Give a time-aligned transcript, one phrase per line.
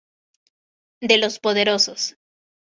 [0.99, 2.17] De los poderosos.